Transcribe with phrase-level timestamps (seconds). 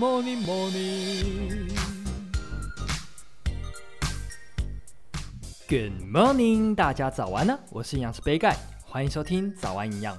[0.00, 1.68] morning, morning.
[5.68, 7.60] Good morning，大家早安呢！
[7.70, 10.16] 我是营养师杯盖，欢迎收听早安营养。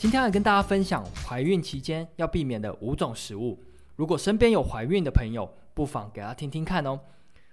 [0.00, 3.56] 今天要跟大家分享怀孕期间要避免的五种食物。
[3.94, 6.98] 如果身边有怀孕的朋友，不妨给他听听看哦。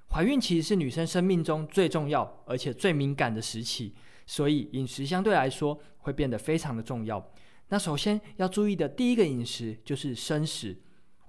[0.09, 3.93] 怀孕期是女生生命中最重要而且最敏感的时期，
[4.25, 7.23] 所以饮食相对来说会变得非常的重要。
[7.69, 10.75] 那首先要注意的第一个饮食就是生食。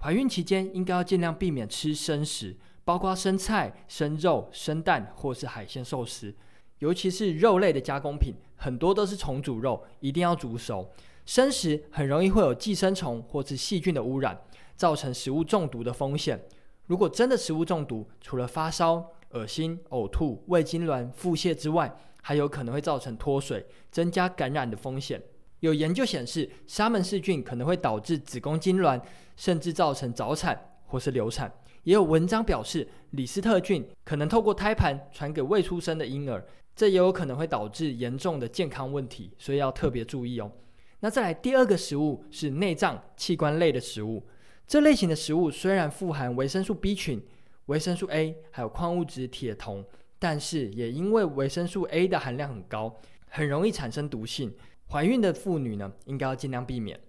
[0.01, 6.33] 怀孕期间应该要尽量避免吃生食，包括生菜、生肉、生蛋或是海鲜寿司，
[6.77, 10.89] 尤其是肉类的加工品，很多都是重组肉，一定要煮熟。
[11.25, 14.39] 生食很容易会有寄生虫或是细菌的污染，
[14.77, 16.41] 造成食物中毒的风险。
[16.87, 25.21] 如果真的食物中毒，除了发烧、恶心、呕吐、胃痉挛、腹泻之外，还有可能会造成脱水，增加感染的风险。
[25.59, 29.01] 有研究显示，沙门氏菌可能会导致子宫痉挛，
[29.35, 31.51] 甚至造成早产或是流产。
[31.83, 40.51] 也有文章表示，李斯特菌可能透过胎盘传给未出生的婴儿，这也有可能会导致严重的健康问题，所以要特别注意哦。
[40.99, 44.25] 那再来第二个食物是内脏器官类的食物，
[44.67, 47.21] 这类型的食物虽然富含维生素 B 群、
[47.67, 49.83] 维生素 A，还有矿物质铁、铜，
[50.19, 52.93] 但是也因为维生素 A 的含量很高，
[53.29, 54.53] 很容易产生毒性。
[54.91, 56.99] 怀孕的妇女呢，应该要尽量避免。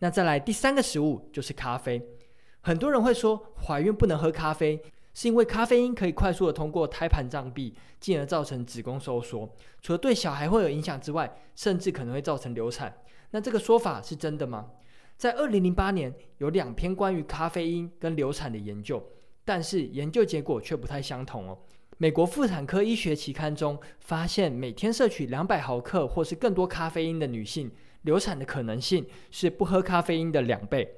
[0.00, 2.02] 那再来第三个食物就是咖啡。
[2.60, 4.80] 很多人会说，怀孕不能喝咖啡，
[5.14, 9.48] 是因为咖啡因可以快速的通过胎盘障壁，进而造成子宫收缩。
[9.80, 12.92] 除了对小孩会有影响之外，甚至可能会造成流产。
[13.30, 14.70] 那这个说法是真的吗？
[15.16, 19.02] 在二零零八年，有两篇关于咖啡因跟流产的研究，
[19.44, 21.58] 但是研究结果却不太相同哦。
[22.00, 27.68] 美国妇产科医学期刊中发现，每天摄取两百毫克或是更多咖啡因的女性，
[28.02, 30.88] 流产的可能性是不喝咖啡因的两倍。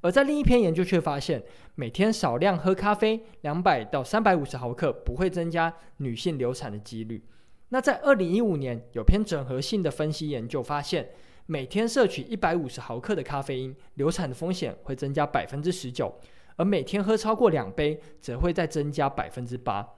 [0.00, 1.40] 而在另一篇研究却发现，
[1.76, 7.22] 每天少量喝咖啡两百到三百五十毫克不会增加女性流产的几率。
[7.68, 11.08] 那在二零一五年，有篇整合性的分析研究发现，
[11.46, 16.12] 每天摄取一百五十毫克的咖啡因，流产的风险会增加百分之十九，
[16.56, 19.88] 而每天喝超过两杯，则会再增加百分之八。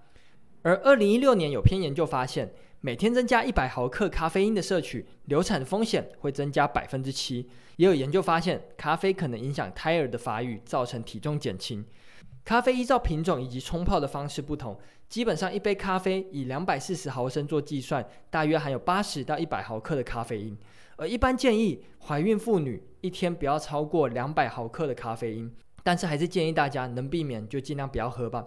[0.62, 7.48] 而二零一六年有篇研究发现，每天增加一百毫克咖啡因的摄取，流产的风险会增加百分之七。
[7.76, 11.84] 也有研究发现，咖啡可能影响胎儿的发育，造成体重减轻。
[12.44, 14.78] 咖啡依照品种以及冲泡的方式不同，
[15.08, 20.56] 基本上一杯咖啡以两百四十毫升做计算，大约含有八十到一百毫克的咖啡因。
[20.96, 25.50] 而一般建议怀孕妇女一天不要超过两百毫克的咖啡因，
[25.82, 28.46] 但是还是建议大家能避免就尽量不要喝吧。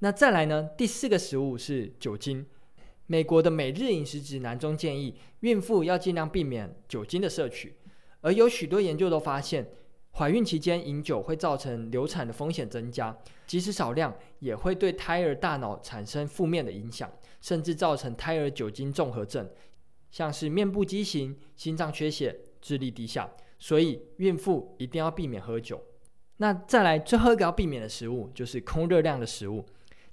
[0.00, 0.68] 那再来呢？
[0.76, 2.44] 第四个食物是酒精。
[3.06, 7.76] 美国的每日饮食指南中建议，孕妇要尽量避免酒精的摄取。
[8.20, 9.66] 而有许多研究都发现，
[10.12, 19.48] 怀孕期间饮酒会造成流产的风险增加，即使少量也会对胎儿大脑产生负面的影响，甚至造成胎儿酒精综合症，
[20.10, 23.30] 像是面部畸形、心脏缺血、智力低下。
[23.58, 25.82] 所以孕妇一定要避免喝酒。
[26.36, 29.64] 那再来最后一个要避免的食物就是空热量的食物。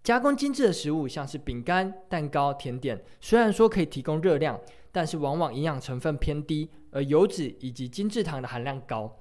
[0.03, 4.59] 加工精致的食物，像是饼干、蛋糕、甜点，虽然说可以提供热量，
[4.91, 9.17] 但是往往营养成分偏低，而油脂以及精制糖的含量高。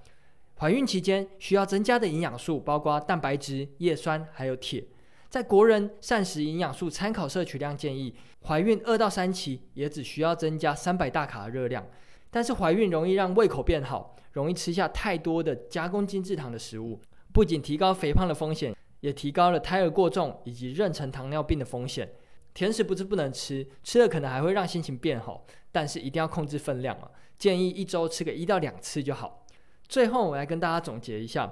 [0.58, 4.84] 怀孕期间需要增加的营养素包括蛋白质、叶酸还有铁。
[5.30, 8.12] 在国人膳食营养素参考摄取量建议，
[8.44, 11.86] 怀孕二到三期也只需要增加三百大卡的热量。
[12.28, 17.00] 但是怀孕容易让胃口变好，容易吃下太多的加工精制糖的食物，
[17.32, 18.74] 不仅提高肥胖的风险。
[19.02, 22.08] 也提高了胎儿过重以及妊娠糖尿病的风险。
[22.54, 27.10] 甜食不是不能吃，吃了可能还会让心情变好，但是一定要控制分量啊！
[27.38, 29.46] 建议一周吃个一到两次就好。
[29.88, 31.50] 最后，我来跟大家总结一下：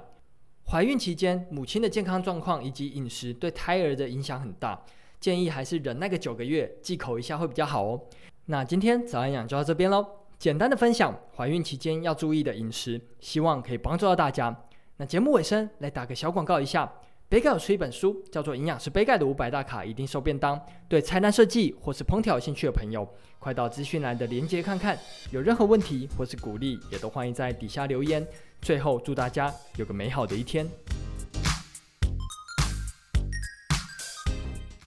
[0.67, 4.85] 怀孕期间，母亲的健康状况以及饮食对胎儿的影响很大，
[5.19, 7.99] 建议还是忍耐个九个月，忌口一下会比较好哦。
[8.45, 10.05] 那今天早安养就到这边喽，
[10.37, 14.55] 简单的分享怀孕期间要注意的饮食，希望可以帮助到大家。
[14.97, 16.93] 那节目尾声来打个小广告一下。
[17.31, 20.53] 杯盖有出一本书，叫做《营养师杯盖的五百大卡一定瘦便当》。
[20.89, 23.07] 对菜单设计或是烹调有兴趣的朋友，
[23.39, 24.99] 快到资讯栏的链接看看。
[25.31, 28.27] 有任何问题或是鼓励，也都欢迎在底下留言。
[28.61, 30.69] 最后，祝大家有个美好的一天。